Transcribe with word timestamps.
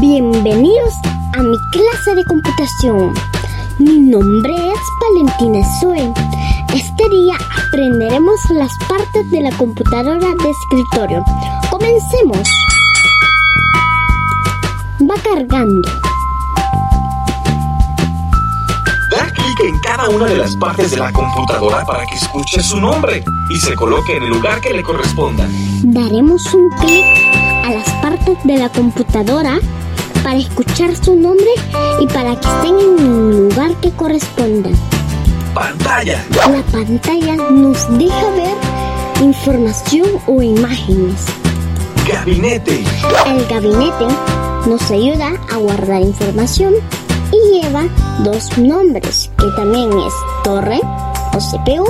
bienvenidos 0.00 0.94
a 1.32 1.42
mi 1.42 1.56
clase 1.70 2.14
de 2.14 2.24
computación. 2.24 3.12
Mi 3.78 3.98
nombre 3.98 4.54
es 4.54 4.78
Valentina 5.00 5.66
Zoe. 5.80 6.12
Este 6.74 7.08
día 7.08 7.36
aprenderemos 7.68 8.38
las 8.50 8.70
partes 8.88 9.30
de 9.30 9.42
la 9.42 9.50
computadora 9.56 10.18
de 10.18 10.50
escritorio. 10.50 11.24
Comencemos. 11.70 12.48
Va 15.02 15.14
cargando. 15.22 15.88
Da 19.10 19.26
clic 19.32 19.60
en 19.60 19.78
cada 19.80 20.08
una 20.08 20.26
de 20.26 20.36
las 20.36 20.56
partes 20.56 20.90
de 20.90 20.96
la 20.98 21.12
computadora 21.12 21.84
para 21.84 22.06
que 22.06 22.16
escuche 22.16 22.62
su 22.62 22.80
nombre 22.80 23.24
y 23.50 23.60
se 23.60 23.74
coloque 23.74 24.16
en 24.16 24.24
el 24.24 24.30
lugar 24.30 24.60
que 24.60 24.72
le 24.72 24.82
corresponda. 24.82 25.46
Daremos 25.82 26.54
un 26.54 26.70
clic 26.78 27.19
a 27.70 27.74
las 27.74 27.90
partes 28.02 28.36
de 28.44 28.58
la 28.58 28.68
computadora 28.68 29.58
para 30.22 30.36
escuchar 30.36 30.94
su 30.96 31.14
nombre 31.14 31.50
y 32.00 32.06
para 32.06 32.34
que 32.34 32.48
estén 32.48 32.78
en 32.78 32.98
el 32.98 33.48
lugar 33.48 33.74
que 33.80 33.90
corresponda. 33.92 34.70
Pantalla. 35.54 36.24
La 36.32 36.62
pantalla 36.72 37.36
nos 37.36 37.98
deja 37.98 38.30
ver 38.30 38.56
información 39.22 40.08
o 40.26 40.42
imágenes. 40.42 41.26
Gabinete. 42.08 42.82
El 43.26 43.46
gabinete 43.46 44.06
nos 44.66 44.90
ayuda 44.90 45.32
a 45.52 45.56
guardar 45.58 46.02
información 46.02 46.74
y 47.32 47.60
lleva 47.60 47.84
dos 48.24 48.58
nombres, 48.58 49.30
que 49.38 49.46
también 49.56 49.90
es 49.92 50.14
torre 50.42 50.80
o 51.32 51.38
CPU. 51.38 51.86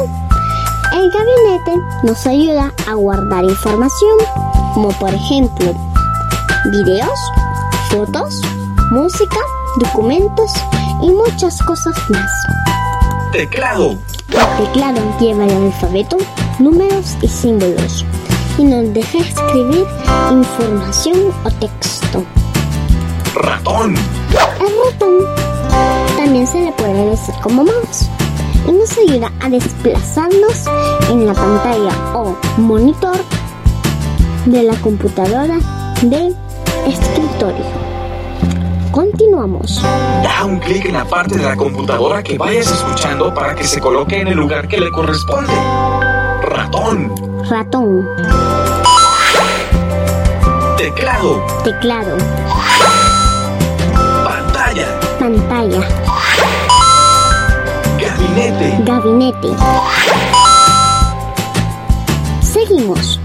El 0.92 1.10
gabinete 1.10 1.82
nos 2.02 2.26
ayuda 2.26 2.72
a 2.86 2.94
guardar 2.94 3.44
información, 3.44 4.18
como 4.74 4.90
por 4.90 5.12
ejemplo 5.12 5.74
videos, 6.72 7.18
fotos, 7.90 8.40
música, 8.90 9.38
documentos 9.78 10.52
y 11.02 11.10
muchas 11.10 11.60
cosas 11.62 11.94
más. 12.10 12.30
Teclado. 13.32 13.96
El 14.28 14.66
teclado 14.66 15.00
lleva 15.18 15.44
el 15.44 15.66
alfabeto, 15.66 16.18
números 16.58 17.16
y 17.22 17.28
símbolos 17.28 18.04
y 18.58 18.64
nos 18.64 18.92
deja 18.92 19.18
escribir 19.18 19.86
información 20.30 21.32
o 21.44 21.50
texto. 21.52 22.24
Ratón. 23.34 23.94
El 24.60 24.92
ratón 24.92 25.40
también 26.16 26.46
se 26.46 26.60
le 26.60 26.72
puede 26.72 27.10
decir 27.10 27.34
como 27.42 27.64
mouse 27.64 28.08
y 28.68 28.72
nos 28.72 28.98
ayuda 28.98 29.32
a 29.40 29.48
desplazarnos 29.48 30.66
en 31.08 31.26
la 31.26 31.34
pantalla 31.34 31.92
o 32.14 32.36
monitor 32.58 33.16
de 34.46 34.62
la 34.62 34.74
computadora 34.76 35.58
de 36.02 36.34
escritorio. 36.86 37.64
Continuamos. 38.90 39.80
Da 39.82 40.44
un 40.44 40.58
clic 40.58 40.86
en 40.86 40.94
la 40.94 41.04
parte 41.04 41.36
de 41.36 41.44
la 41.44 41.56
computadora 41.56 42.22
que 42.22 42.36
vayas 42.38 42.66
escuchando 42.70 43.32
para 43.32 43.54
que 43.54 43.64
se 43.64 43.80
coloque 43.80 44.20
en 44.20 44.28
el 44.28 44.36
lugar 44.36 44.66
que 44.66 44.80
le 44.80 44.90
corresponde. 44.90 45.52
Ratón. 46.42 47.12
Ratón, 47.48 48.06
Teclado. 50.76 51.44
teclado, 51.64 52.16
Pantalla. 54.24 55.00
pantalla, 55.18 55.88
Gabinete. 57.98 58.82
gabinete. 58.84 59.48
Seguimos. 62.40 63.19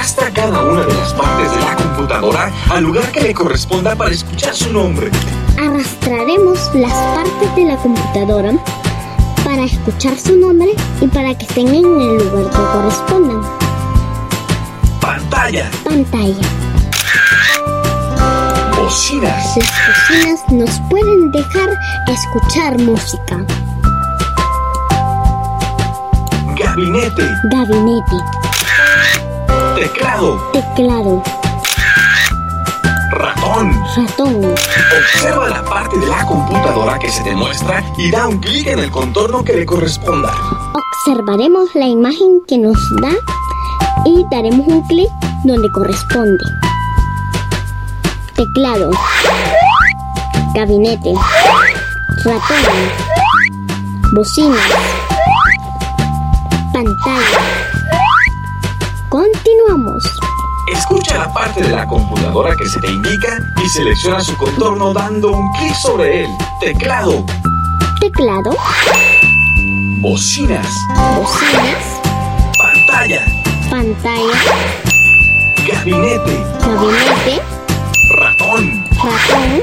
Arrastra 0.00 0.30
cada 0.30 0.64
una 0.64 0.80
de 0.86 0.94
las 0.94 1.12
partes 1.12 1.50
de 1.50 1.60
la 1.60 1.76
computadora 1.76 2.50
al 2.70 2.84
lugar 2.84 3.12
que 3.12 3.20
le 3.20 3.34
corresponda 3.34 3.94
para 3.94 4.10
escuchar 4.10 4.54
su 4.54 4.72
nombre. 4.72 5.10
Arrastraremos 5.58 6.70
las 6.72 6.94
partes 6.94 7.54
de 7.54 7.66
la 7.66 7.76
computadora 7.76 8.52
para 9.44 9.64
escuchar 9.64 10.16
su 10.18 10.38
nombre 10.38 10.70
y 11.02 11.06
para 11.06 11.36
que 11.36 11.44
estén 11.44 11.68
en 11.68 11.84
el 11.84 12.16
lugar 12.16 12.50
que 12.50 12.62
correspondan. 12.72 13.42
Pantalla. 15.02 15.70
Pantalla. 15.84 16.48
Bocinas. 18.78 19.54
Las 19.58 19.70
bocinas 19.86 20.40
nos 20.50 20.80
pueden 20.88 21.30
dejar 21.30 21.78
escuchar 22.08 22.78
música. 22.78 23.36
Gabinete. 26.56 27.28
Gabinete, 27.50 28.16
Teclado. 29.80 30.38
teclado, 30.52 31.22
Ratón. 33.12 33.72
ratón, 33.96 34.44
Observa 34.44 35.48
la 35.48 35.64
parte 35.64 35.98
de 35.98 36.06
la 36.06 36.26
computadora 36.26 36.98
que 36.98 37.10
se 37.10 37.22
te 37.22 37.34
muestra 37.34 37.82
y 37.96 38.10
da 38.10 38.28
un 38.28 38.38
clic 38.40 38.66
en 38.66 38.80
el 38.80 38.90
contorno 38.90 39.42
que 39.42 39.54
le 39.54 39.64
corresponda. 39.64 40.34
Observaremos 40.74 41.74
la 41.74 41.86
imagen 41.86 42.42
que 42.46 42.58
nos 42.58 42.76
da 43.00 43.12
y 44.04 44.22
daremos 44.30 44.66
un 44.66 44.86
clic 44.86 45.08
donde 45.44 45.70
corresponde. 45.72 46.44
Teclado, 48.36 48.90
gabinete, 50.54 51.14
ratón, 52.22 52.90
bocinas, 54.12 54.60
pantalla. 56.70 57.49
Continuamos. 59.10 60.04
Escucha 60.72 61.18
la 61.18 61.32
parte 61.34 61.62
de 61.62 61.70
la 61.74 61.84
computadora 61.86 62.54
que 62.56 62.68
se 62.68 62.78
te 62.80 62.86
indica 62.86 63.38
y 63.62 63.68
selecciona 63.70 64.20
su 64.20 64.36
contorno 64.36 64.92
dando 64.94 65.32
un 65.32 65.50
clic 65.54 65.74
sobre 65.74 66.20
él. 66.24 66.30
Teclado. 66.60 67.24
Teclado, 68.00 68.56
Bocinas. 70.00 70.66
bocinas, 71.16 72.00
Pantalla. 72.56 73.26
pantalla, 73.68 74.38
Gabinete. 75.66 76.44
gabinete, 76.60 77.42
Ratón. 78.16 78.84
ratón. 78.96 79.62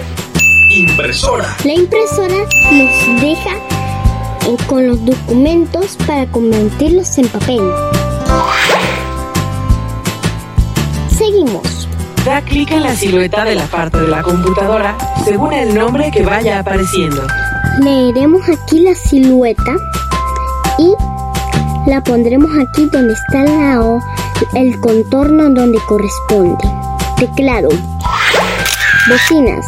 Impresora. 0.72 1.56
La 1.64 1.74
impresora 1.74 2.35
nos 2.72 3.22
deja 3.22 3.56
eh, 4.46 4.58
con 4.68 4.88
los 4.88 5.03
documentos 5.06 5.97
para 6.06 6.25
convertirlos 6.28 7.18
en 7.18 7.28
papel. 7.29 7.62
Seguimos. 11.27 11.89
Da 12.23 12.41
clic 12.41 12.71
en 12.71 12.83
la 12.83 12.95
silueta 12.95 13.43
de 13.43 13.55
la 13.55 13.65
parte 13.65 13.97
de 13.97 14.07
la 14.07 14.23
computadora 14.23 14.97
según 15.25 15.51
el 15.51 15.75
nombre 15.75 16.09
que 16.09 16.23
vaya 16.23 16.59
apareciendo. 16.59 17.21
Leeremos 17.81 18.47
aquí 18.47 18.79
la 18.79 18.95
silueta 18.95 19.75
y 20.79 20.93
la 21.89 22.01
pondremos 22.01 22.49
aquí 22.57 22.87
donde 22.93 23.13
está 23.13 23.43
la 23.43 23.81
O, 23.81 23.99
el 24.55 24.79
contorno 24.79 25.49
donde 25.49 25.79
corresponde. 25.85 26.63
Teclado. 27.17 27.69
Bocinas. 29.09 29.66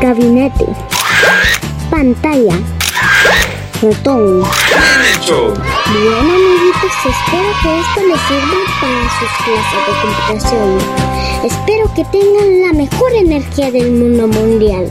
Gabinete. 0.00 0.66
Pantalla. 1.90 2.58
Ratón. 3.82 4.42
Bien 4.42 5.00
hecho. 5.14 5.52
Bien 5.52 6.14
amiguitos, 6.18 6.92
espero 7.04 7.50
que 7.62 7.80
esto 7.80 8.00
les 8.08 8.20
sirva 8.28 8.60
para 8.80 9.02
sus 9.18 9.32
clases 9.44 9.80
de 9.86 9.92
computación. 10.02 10.68
Espero 11.44 11.84
que 11.94 12.04
tengan 12.06 12.62
la 12.62 12.72
mejor 12.72 13.12
energía 13.14 13.70
del 13.70 13.92
mundo 13.92 14.28
mundial. 14.28 14.90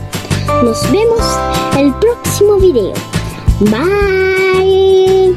Nos 0.62 0.90
vemos 0.90 1.20
el 1.76 1.92
próximo 1.94 2.56
video. 2.58 2.94
Bye. 3.60 5.36